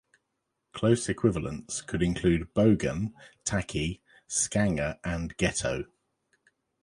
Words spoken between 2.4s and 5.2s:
bogan, tacky, scanger